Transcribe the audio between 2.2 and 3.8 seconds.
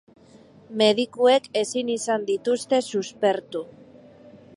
dituzte suspertu.